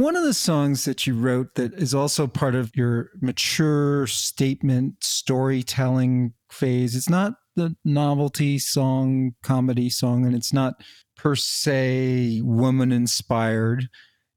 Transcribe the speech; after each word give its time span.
one 0.00 0.16
of 0.16 0.22
the 0.22 0.34
songs 0.34 0.84
that 0.84 1.06
you 1.06 1.14
wrote 1.14 1.54
that 1.54 1.74
is 1.74 1.94
also 1.94 2.26
part 2.26 2.54
of 2.54 2.74
your 2.74 3.10
mature 3.20 4.06
statement 4.06 4.94
storytelling 5.02 6.32
phase, 6.50 6.96
it's 6.96 7.08
not 7.08 7.34
the 7.56 7.76
novelty 7.84 8.58
song, 8.58 9.34
comedy 9.42 9.88
song, 9.90 10.26
and 10.26 10.34
it's 10.34 10.52
not 10.52 10.74
per 11.16 11.34
se 11.34 12.40
woman 12.42 12.92
inspired, 12.92 13.88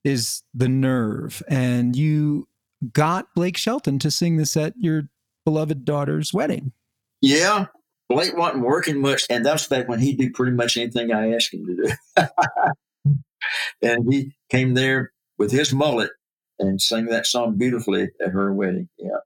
is 0.03 0.43
The 0.53 0.69
Nerve. 0.69 1.43
And 1.47 1.95
you 1.95 2.47
got 2.93 3.33
Blake 3.35 3.57
Shelton 3.57 3.99
to 3.99 4.11
sing 4.11 4.37
this 4.37 4.55
at 4.55 4.73
your 4.77 5.09
beloved 5.45 5.85
daughter's 5.85 6.33
wedding. 6.33 6.71
Yeah. 7.21 7.65
Blake 8.07 8.35
wasn't 8.35 8.63
working 8.63 9.01
much, 9.01 9.25
and 9.29 9.45
that's 9.45 9.67
back 9.67 9.87
when 9.87 9.99
he'd 9.99 10.17
do 10.17 10.31
pretty 10.31 10.53
much 10.53 10.77
anything 10.77 11.11
I 11.11 11.33
asked 11.33 11.53
him 11.53 11.65
to 11.65 11.75
do. 11.75 12.25
and 13.81 14.11
he 14.11 14.31
came 14.49 14.73
there 14.73 15.11
with 15.39 15.51
his 15.51 15.73
mullet 15.73 16.11
and 16.59 16.79
sang 16.79 17.05
that 17.05 17.25
song 17.25 17.57
beautifully 17.57 18.09
at 18.21 18.29
her 18.31 18.53
wedding. 18.53 18.89
Yeah. 18.97 19.17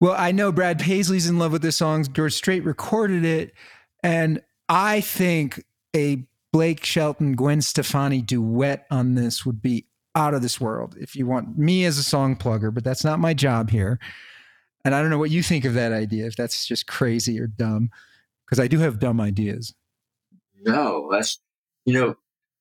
Well, 0.00 0.14
I 0.16 0.30
know 0.30 0.52
Brad 0.52 0.78
Paisley's 0.78 1.28
in 1.28 1.38
love 1.38 1.52
with 1.52 1.62
this 1.62 1.78
song. 1.78 2.04
George 2.12 2.34
Strait 2.34 2.62
recorded 2.62 3.24
it. 3.24 3.54
And 4.02 4.42
I 4.68 5.00
think 5.00 5.64
a 5.96 6.24
Blake 6.52 6.84
Shelton, 6.84 7.34
Gwen 7.34 7.62
Stefani 7.62 8.20
duet 8.20 8.86
on 8.90 9.14
this 9.14 9.44
would 9.46 9.62
be 9.62 9.86
out 10.14 10.34
of 10.34 10.42
this 10.42 10.60
world 10.60 10.96
if 10.98 11.16
you 11.16 11.26
want 11.26 11.58
me 11.58 11.84
as 11.84 11.98
a 11.98 12.02
song 12.02 12.36
plugger, 12.36 12.72
but 12.72 12.84
that's 12.84 13.04
not 13.04 13.18
my 13.18 13.34
job 13.34 13.70
here. 13.70 13.98
And 14.84 14.94
I 14.94 15.00
don't 15.00 15.10
know 15.10 15.18
what 15.18 15.30
you 15.30 15.42
think 15.42 15.64
of 15.64 15.74
that 15.74 15.92
idea, 15.92 16.26
if 16.26 16.36
that's 16.36 16.66
just 16.66 16.86
crazy 16.86 17.40
or 17.40 17.46
dumb, 17.46 17.90
because 18.46 18.60
I 18.60 18.68
do 18.68 18.78
have 18.78 18.98
dumb 18.98 19.20
ideas. 19.20 19.74
No, 20.62 21.08
that's, 21.10 21.40
you 21.84 21.92
know, 21.92 22.16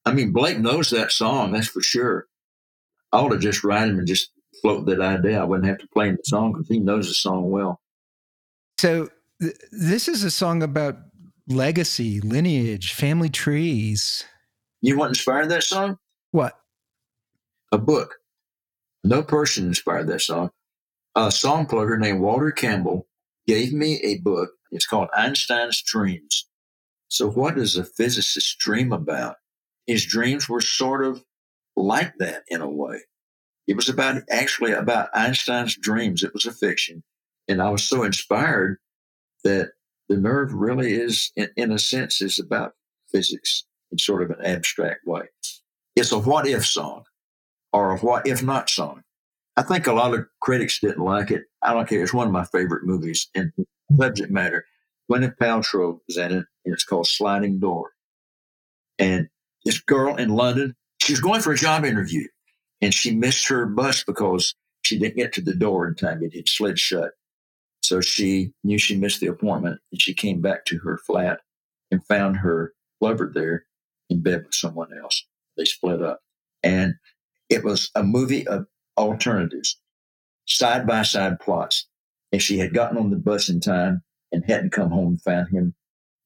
I 0.05 0.13
mean, 0.13 0.31
Blake 0.31 0.59
knows 0.59 0.89
that 0.89 1.11
song, 1.11 1.51
that's 1.53 1.67
for 1.67 1.81
sure. 1.81 2.27
I 3.15 3.19
ought 3.19 3.29
to 3.29 3.39
just 3.39 3.63
write 3.63 3.87
him 3.87 3.97
and 3.97 4.05
just 4.05 4.31
float 4.61 4.85
that 4.87 4.99
idea. 4.99 5.39
I 5.39 5.45
wouldn't 5.45 5.69
have 5.69 5.77
to 5.77 5.87
play 5.87 6.09
him 6.09 6.17
the 6.17 6.23
song 6.25 6.51
because 6.51 6.67
he 6.67 6.79
knows 6.79 7.07
the 7.07 7.13
song 7.13 7.49
well. 7.49 7.79
So 8.77 9.07
th- 9.41 9.55
this 9.71 10.09
is 10.09 10.25
a 10.25 10.31
song 10.31 10.61
about 10.61 10.97
legacy, 11.47 12.19
lineage, 12.19 12.93
family 12.93 13.29
trees. 13.29 14.25
You 14.81 14.97
want 14.97 15.11
inspired 15.11 15.47
that 15.47 15.63
song? 15.63 15.97
What? 16.31 16.59
A 17.71 17.77
book. 17.77 18.15
No 19.05 19.23
person 19.23 19.65
inspired 19.67 20.07
that 20.07 20.21
song. 20.21 20.49
A 21.15 21.31
song 21.31 21.67
plugger 21.67 21.97
named 21.97 22.19
Walter 22.19 22.51
Campbell 22.51 23.07
gave 23.47 23.71
me 23.71 24.01
a 24.01 24.17
book. 24.17 24.49
It's 24.71 24.85
called 24.85 25.07
Einstein's 25.15 25.81
Dreams. 25.81 26.49
So, 27.07 27.29
what 27.29 27.55
does 27.55 27.77
a 27.77 27.85
physicist 27.85 28.59
dream 28.59 28.91
about? 28.91 29.37
His 29.87 30.05
dreams 30.05 30.49
were 30.49 30.59
sort 30.59 31.05
of 31.05 31.23
like 31.75 32.13
that 32.19 32.43
in 32.47 32.61
a 32.61 32.69
way. 32.69 32.99
It 33.67 33.75
was 33.75 33.89
about 33.89 34.21
actually 34.29 34.73
about 34.73 35.09
Einstein's 35.13 35.75
dreams. 35.75 36.23
It 36.23 36.33
was 36.33 36.45
a 36.45 36.51
fiction. 36.51 37.03
And 37.47 37.61
I 37.61 37.69
was 37.69 37.83
so 37.83 38.03
inspired 38.03 38.77
that 39.43 39.71
the 40.09 40.17
nerve 40.17 40.53
really 40.53 40.93
is, 40.93 41.31
in, 41.35 41.49
in 41.55 41.71
a 41.71 41.79
sense, 41.79 42.21
is 42.21 42.39
about 42.39 42.73
physics 43.11 43.65
in 43.91 43.97
sort 43.97 44.23
of 44.23 44.31
an 44.31 44.45
abstract 44.45 45.01
way. 45.05 45.23
It's 45.95 46.11
a 46.11 46.19
what 46.19 46.47
if 46.47 46.65
song 46.65 47.03
or 47.73 47.91
a 47.91 47.97
what 47.97 48.27
if 48.27 48.43
not 48.43 48.69
song. 48.69 49.01
I 49.57 49.63
think 49.63 49.87
a 49.87 49.93
lot 49.93 50.13
of 50.13 50.25
critics 50.41 50.79
didn't 50.79 51.03
like 51.03 51.31
it. 51.31 51.43
I 51.61 51.73
don't 51.73 51.87
care. 51.87 52.03
It's 52.03 52.13
one 52.13 52.27
of 52.27 52.33
my 52.33 52.45
favorite 52.45 52.83
movies 52.83 53.29
and 53.33 53.51
subject 53.97 54.31
matter. 54.31 54.65
Gwyneth 55.09 55.37
Paltrow 55.37 55.99
is 56.09 56.17
in 56.17 56.31
it, 56.31 56.45
and 56.65 56.73
it's 56.73 56.83
called 56.83 57.07
Sliding 57.07 57.59
Door. 57.59 57.91
And 58.99 59.29
this 59.63 59.79
girl 59.79 60.15
in 60.15 60.29
London, 60.29 60.75
she 61.05 61.13
was 61.13 61.21
going 61.21 61.39
for 61.39 61.51
a 61.51 61.57
job 61.57 61.85
interview 61.85 62.27
and 62.81 62.91
she 62.91 63.15
missed 63.15 63.47
her 63.47 63.67
bus 63.67 64.03
because 64.03 64.55
she 64.81 64.97
didn't 64.97 65.17
get 65.17 65.33
to 65.33 65.41
the 65.41 65.53
door 65.53 65.87
in 65.87 65.93
time. 65.93 66.23
It 66.23 66.35
had 66.35 66.49
slid 66.49 66.79
shut. 66.79 67.11
So 67.81 68.01
she 68.01 68.53
knew 68.63 68.79
she 68.79 68.97
missed 68.97 69.19
the 69.19 69.27
appointment 69.27 69.79
and 69.91 70.01
she 70.01 70.15
came 70.15 70.41
back 70.41 70.65
to 70.65 70.79
her 70.79 70.97
flat 70.97 71.41
and 71.91 72.03
found 72.07 72.37
her 72.37 72.73
lover 73.01 73.31
there 73.31 73.65
in 74.09 74.23
bed 74.23 74.45
with 74.45 74.55
someone 74.55 74.97
else. 74.99 75.23
They 75.57 75.65
split 75.65 76.01
up. 76.01 76.21
And 76.63 76.95
it 77.49 77.63
was 77.63 77.91
a 77.93 78.01
movie 78.01 78.47
of 78.47 78.65
alternatives, 78.97 79.79
side 80.47 80.87
by 80.87 81.03
side 81.03 81.39
plots. 81.39 81.87
And 82.31 82.41
she 82.41 82.57
had 82.57 82.73
gotten 82.73 82.97
on 82.97 83.11
the 83.11 83.17
bus 83.17 83.47
in 83.47 83.59
time 83.59 84.01
and 84.31 84.43
hadn't 84.47 84.71
come 84.71 84.89
home 84.89 85.07
and 85.09 85.21
found 85.21 85.49
him 85.49 85.75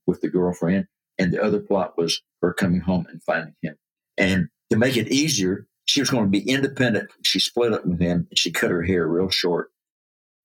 with 0.07 0.21
the 0.21 0.29
girlfriend. 0.29 0.87
And 1.17 1.33
the 1.33 1.43
other 1.43 1.59
plot 1.59 1.97
was 1.97 2.21
her 2.41 2.53
coming 2.53 2.79
home 2.79 3.07
and 3.09 3.21
finding 3.21 3.55
him. 3.61 3.75
And 4.17 4.47
to 4.69 4.77
make 4.77 4.97
it 4.97 5.07
easier, 5.09 5.67
she 5.85 6.01
was 6.01 6.09
going 6.09 6.25
to 6.25 6.29
be 6.29 6.47
independent. 6.49 7.09
She 7.23 7.39
split 7.39 7.73
up 7.73 7.85
with 7.85 7.99
him 7.99 8.27
and 8.29 8.37
she 8.37 8.51
cut 8.51 8.71
her 8.71 8.83
hair 8.83 9.07
real 9.07 9.29
short. 9.29 9.71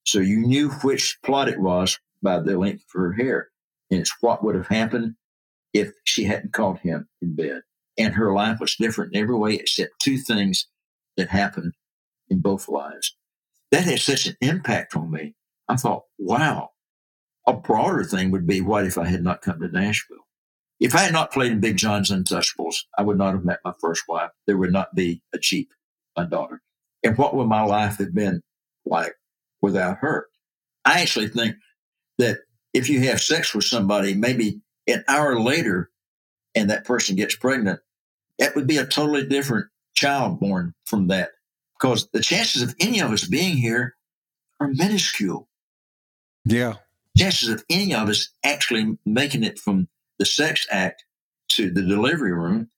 So 0.04 0.18
you 0.20 0.38
knew 0.38 0.70
which 0.70 1.18
plot 1.22 1.48
it 1.48 1.60
was 1.60 1.98
by 2.22 2.38
the 2.40 2.58
length 2.58 2.84
of 2.94 3.00
her 3.00 3.12
hair. 3.12 3.48
And 3.90 4.00
it's 4.00 4.14
what 4.20 4.42
would 4.42 4.54
have 4.54 4.68
happened 4.68 5.14
if 5.72 5.92
she 6.04 6.24
hadn't 6.24 6.52
caught 6.52 6.80
him 6.80 7.08
in 7.20 7.36
bed. 7.36 7.62
And 7.98 8.14
her 8.14 8.32
life 8.32 8.58
was 8.60 8.76
different 8.76 9.14
in 9.14 9.20
every 9.20 9.36
way 9.36 9.54
except 9.54 9.92
two 10.00 10.18
things 10.18 10.66
that 11.16 11.28
happened 11.28 11.74
in 12.28 12.40
both 12.40 12.68
lives. 12.68 13.16
That 13.70 13.84
had 13.84 14.00
such 14.00 14.26
an 14.26 14.36
impact 14.40 14.96
on 14.96 15.10
me. 15.10 15.34
I 15.68 15.76
thought, 15.76 16.04
wow, 16.18 16.70
a 17.46 17.52
broader 17.52 18.04
thing 18.04 18.30
would 18.30 18.46
be 18.46 18.60
what 18.60 18.86
if 18.86 18.98
I 18.98 19.06
had 19.06 19.22
not 19.22 19.42
come 19.42 19.60
to 19.60 19.68
Nashville? 19.68 20.23
If 20.80 20.94
I 20.94 21.00
had 21.00 21.12
not 21.12 21.32
played 21.32 21.52
in 21.52 21.60
Big 21.60 21.76
John's 21.76 22.10
Untouchables, 22.10 22.76
I 22.98 23.02
would 23.02 23.18
not 23.18 23.34
have 23.34 23.44
met 23.44 23.60
my 23.64 23.72
first 23.80 24.04
wife. 24.08 24.30
There 24.46 24.56
would 24.56 24.72
not 24.72 24.94
be 24.94 25.22
a 25.32 25.38
Cheap, 25.38 25.72
my 26.16 26.24
daughter. 26.24 26.60
And 27.02 27.16
what 27.16 27.34
would 27.34 27.46
my 27.46 27.62
life 27.62 27.98
have 27.98 28.14
been 28.14 28.42
like 28.84 29.14
without 29.62 29.98
her? 29.98 30.26
I 30.84 31.00
actually 31.00 31.28
think 31.28 31.56
that 32.18 32.38
if 32.72 32.88
you 32.88 33.00
have 33.02 33.20
sex 33.20 33.54
with 33.54 33.64
somebody, 33.64 34.14
maybe 34.14 34.60
an 34.86 35.04
hour 35.08 35.40
later, 35.40 35.90
and 36.54 36.70
that 36.70 36.84
person 36.84 37.16
gets 37.16 37.36
pregnant, 37.36 37.80
that 38.38 38.54
would 38.54 38.66
be 38.66 38.76
a 38.76 38.86
totally 38.86 39.26
different 39.26 39.66
child 39.94 40.40
born 40.40 40.74
from 40.84 41.08
that. 41.08 41.30
Because 41.78 42.08
the 42.12 42.20
chances 42.20 42.62
of 42.62 42.74
any 42.80 43.00
of 43.00 43.10
us 43.10 43.26
being 43.26 43.56
here 43.56 43.96
are 44.60 44.68
minuscule. 44.68 45.48
Yeah. 46.44 46.74
Chances 47.16 47.48
of 47.48 47.64
any 47.70 47.94
of 47.94 48.08
us 48.08 48.30
actually 48.44 48.98
making 49.04 49.44
it 49.44 49.58
from 49.58 49.88
the 50.18 50.26
sex 50.26 50.66
act 50.70 51.04
to 51.50 51.70
the 51.70 51.82
delivery 51.82 52.32
room 52.32 52.68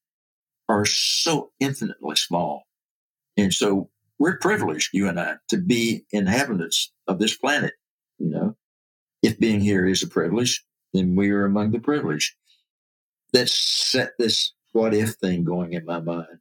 are 0.68 0.84
so 0.84 1.50
infinitely 1.60 2.16
small. 2.16 2.64
And 3.36 3.52
so 3.52 3.90
we're 4.18 4.38
privileged, 4.38 4.90
you 4.92 5.08
and 5.08 5.20
I, 5.20 5.34
to 5.48 5.58
be 5.58 6.04
inhabitants 6.10 6.92
of 7.06 7.18
this 7.18 7.36
planet. 7.36 7.74
You 8.18 8.30
know, 8.30 8.56
if 9.22 9.38
being 9.38 9.60
here 9.60 9.86
is 9.86 10.02
a 10.02 10.08
privilege, 10.08 10.64
then 10.92 11.14
we 11.16 11.30
are 11.30 11.44
among 11.44 11.70
the 11.70 11.78
privileged. 11.78 12.34
That 13.32 13.48
set 13.48 14.12
this 14.18 14.54
what 14.72 14.94
if 14.94 15.10
thing 15.14 15.44
going 15.44 15.72
in 15.72 15.84
my 15.84 16.00
mind. 16.00 16.38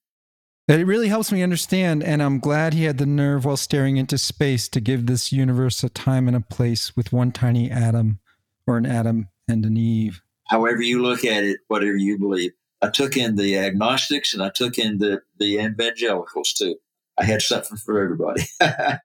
It 0.67 0.87
really 0.87 1.09
helps 1.09 1.31
me 1.31 1.43
understand, 1.43 2.03
and 2.03 2.23
I'm 2.23 2.39
glad 2.39 2.73
he 2.73 2.85
had 2.85 2.97
the 2.97 3.05
nerve 3.05 3.45
while 3.45 3.57
staring 3.57 3.97
into 3.97 4.17
space 4.17 4.67
to 4.69 4.81
give 4.81 5.05
this 5.05 5.31
universe 5.31 5.83
a 5.83 5.89
time 5.89 6.27
and 6.27 6.35
a 6.35 6.41
place 6.41 6.95
with 6.95 7.13
one 7.13 7.31
tiny 7.31 7.69
atom, 7.69 8.19
or 8.65 8.77
an 8.77 8.85
Adam 8.85 9.29
and 9.47 9.63
an 9.63 9.77
Eve 9.77 10.21
however 10.47 10.81
you 10.81 11.01
look 11.01 11.23
at 11.25 11.43
it, 11.43 11.59
whatever 11.67 11.97
you 11.97 12.17
believe. 12.17 12.51
I 12.81 12.89
took 12.89 13.17
in 13.17 13.35
the 13.35 13.57
agnostics 13.57 14.33
and 14.33 14.43
I 14.43 14.49
took 14.49 14.77
in 14.77 14.99
the, 14.99 15.21
the 15.39 15.57
evangelicals 15.57 16.53
too. 16.53 16.75
I 17.17 17.23
had 17.23 17.41
something 17.41 17.77
for 17.77 18.01
everybody. 18.01 18.43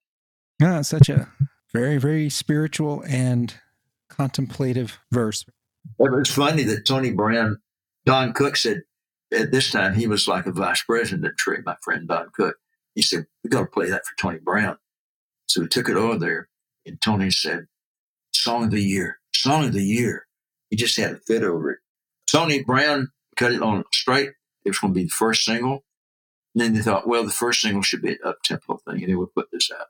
yeah, 0.60 0.82
such 0.82 1.08
a 1.08 1.28
very, 1.72 1.98
very 1.98 2.28
spiritual 2.28 3.02
and 3.08 3.54
contemplative 4.08 4.98
verse. 5.10 5.44
It 5.98 6.10
was 6.10 6.30
funny 6.30 6.64
that 6.64 6.86
Tony 6.86 7.12
Brown, 7.12 7.58
Don 8.04 8.32
Cook 8.32 8.56
said 8.56 8.82
at 9.32 9.52
this 9.52 9.70
time 9.70 9.94
he 9.94 10.06
was 10.06 10.26
like 10.26 10.46
a 10.46 10.52
vice 10.52 10.82
president 10.82 11.24
at 11.24 11.36
Tree, 11.36 11.58
my 11.64 11.76
friend 11.82 12.08
Don 12.08 12.30
Cook. 12.34 12.56
He 12.94 13.02
said, 13.02 13.26
We 13.44 13.50
got 13.50 13.60
to 13.60 13.66
play 13.66 13.88
that 13.88 14.04
for 14.04 14.16
Tony 14.18 14.38
Brown. 14.38 14.76
So 15.46 15.62
we 15.62 15.68
took 15.68 15.88
it 15.88 15.96
over 15.96 16.18
there 16.18 16.48
and 16.84 17.00
Tony 17.00 17.30
said, 17.30 17.66
Song 18.32 18.64
of 18.64 18.70
the 18.70 18.82
Year, 18.82 19.20
Song 19.34 19.66
of 19.66 19.72
the 19.72 19.82
Year. 19.82 20.26
He 20.70 20.76
just 20.76 20.96
had 20.96 21.12
a 21.12 21.16
fit 21.18 21.42
over 21.42 21.72
it. 21.72 21.78
Tony 22.30 22.62
Brown 22.62 23.08
cut 23.36 23.52
it 23.52 23.62
on 23.62 23.84
Strait. 23.92 24.30
It 24.64 24.70
was 24.70 24.78
going 24.78 24.94
to 24.94 24.98
be 25.00 25.04
the 25.04 25.10
first 25.10 25.44
single. 25.44 25.84
And 26.54 26.62
then 26.62 26.74
they 26.74 26.80
thought, 26.80 27.06
well, 27.06 27.24
the 27.24 27.30
first 27.30 27.60
single 27.60 27.82
should 27.82 28.02
be 28.02 28.12
an 28.12 28.18
up 28.24 28.42
tempo 28.42 28.78
thing, 28.78 29.02
and 29.02 29.08
they 29.08 29.14
would 29.14 29.34
put 29.34 29.50
this 29.52 29.70
out. 29.70 29.86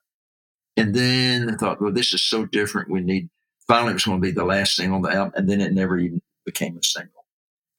And 0.76 0.94
then 0.94 1.46
they 1.46 1.54
thought, 1.54 1.80
well, 1.80 1.92
this 1.92 2.14
is 2.14 2.22
so 2.22 2.46
different. 2.46 2.90
We 2.90 3.00
need. 3.00 3.30
Finally, 3.66 3.92
it 3.92 3.94
was 3.94 4.04
going 4.04 4.20
to 4.20 4.26
be 4.26 4.32
the 4.32 4.44
last 4.44 4.74
single 4.74 4.96
on 4.96 5.02
the 5.02 5.12
album, 5.12 5.32
and 5.36 5.48
then 5.48 5.60
it 5.60 5.72
never 5.72 5.98
even 5.98 6.20
became 6.44 6.76
a 6.76 6.82
single. 6.82 7.24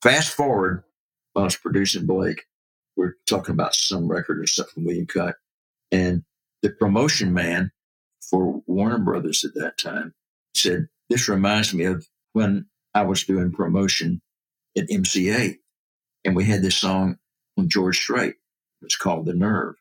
Fast 0.01 0.33
forward, 0.33 0.83
I 1.35 1.41
was 1.41 1.55
producing 1.55 2.05
Blake, 2.05 2.45
we're 2.95 3.15
talking 3.27 3.53
about 3.53 3.75
some 3.75 4.07
record 4.07 4.39
or 4.39 4.47
something 4.47 4.85
we 4.85 4.99
had 4.99 5.07
cut, 5.07 5.35
and 5.91 6.23
the 6.61 6.69
promotion 6.69 7.33
man 7.33 7.71
for 8.21 8.61
Warner 8.67 8.99
Brothers 8.99 9.43
at 9.43 9.53
that 9.55 9.77
time 9.77 10.13
said, 10.55 10.87
"This 11.09 11.27
reminds 11.27 11.73
me 11.73 11.85
of 11.85 12.07
when 12.33 12.67
I 12.93 13.03
was 13.03 13.23
doing 13.23 13.51
promotion 13.51 14.21
at 14.77 14.89
MCA, 14.89 15.57
and 16.25 16.35
we 16.35 16.45
had 16.45 16.61
this 16.61 16.77
song 16.77 17.17
from 17.55 17.69
George 17.69 17.97
Strait. 17.97 18.35
It's 18.81 18.95
called 18.95 19.25
The 19.25 19.33
Nerve. 19.33 19.75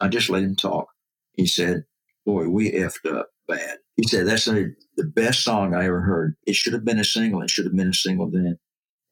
I 0.00 0.08
just 0.08 0.30
let 0.30 0.42
him 0.42 0.56
talk. 0.56 0.88
He 1.34 1.46
said, 1.46 1.84
Boy, 2.24 2.48
we 2.48 2.72
effed 2.72 3.06
up 3.06 3.28
bad. 3.46 3.78
He 3.96 4.06
said, 4.06 4.26
That's 4.26 4.48
a, 4.48 4.70
the 4.96 5.04
best 5.04 5.42
song 5.42 5.74
I 5.74 5.86
ever 5.86 6.00
heard. 6.00 6.36
It 6.46 6.54
should 6.54 6.72
have 6.72 6.84
been 6.84 6.98
a 6.98 7.04
single. 7.04 7.42
It 7.42 7.50
should 7.50 7.66
have 7.66 7.76
been 7.76 7.90
a 7.90 7.94
single 7.94 8.30
then. 8.30 8.58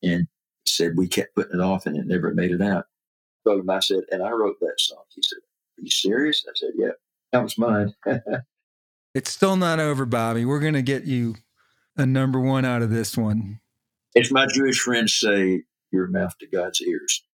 And 0.03 0.27
he 0.65 0.71
said, 0.71 0.93
We 0.97 1.09
kept 1.09 1.35
putting 1.35 1.59
it 1.59 1.63
off 1.63 1.87
and 1.87 1.97
it 1.97 2.07
never 2.07 2.33
made 2.35 2.51
it 2.51 2.63
out. 2.63 2.87
So 3.47 3.63
I 3.69 3.81
said, 3.81 4.01
And 4.11 4.23
I 4.23 4.31
wrote 4.31 4.59
that 4.61 4.75
song. 4.79 5.05
He 5.15 5.23
said, 5.23 5.39
Are 5.79 5.83
you 5.83 5.91
serious? 5.91 6.45
I 6.49 6.53
said, 6.55 6.71
Yeah, 6.77 6.93
that 7.33 7.43
was 7.43 7.59
mine. 7.59 7.95
it's 9.15 9.31
still 9.31 9.57
not 9.57 9.81
over, 9.81 10.07
Bobby. 10.07 10.45
We're 10.45 10.61
going 10.61 10.75
to 10.75 10.83
get 10.83 11.05
you 11.05 11.37
a 11.97 12.07
number 12.07 12.41
one 12.41 12.65
out 12.65 12.83
of 12.83 12.91
this 12.91 13.17
one. 13.17 13.61
As 14.17 14.31
my 14.31 14.47
Jewish 14.47 14.79
friends 14.79 15.15
say, 15.15 15.63
your 15.91 16.09
mouth 16.09 16.37
to 16.39 16.47
God's 16.47 16.83
ears. 16.83 17.25